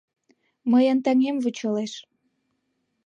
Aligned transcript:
Мыйын 0.71 0.97
таҥем 1.05 1.37
вучалеш. 1.43 1.93